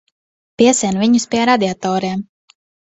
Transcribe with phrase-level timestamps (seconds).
[0.61, 2.29] Piesien viņus pie radiatoriem.